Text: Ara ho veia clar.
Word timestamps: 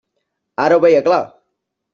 Ara 0.65 0.79
ho 0.79 0.83
veia 0.87 1.05
clar. 1.11 1.21